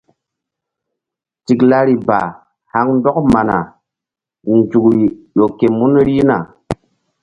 [1.45, 2.19] Tiklari ba
[2.71, 3.57] haŋ ndɔk mana
[4.57, 5.01] nzukri
[5.37, 6.37] ƴo ke mun rihna.